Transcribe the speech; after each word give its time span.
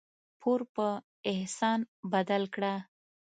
پور 0.39 0.59
په 0.73 0.87
احسان 1.31 1.79
بدل 2.11 2.43
کړه. 2.55 2.73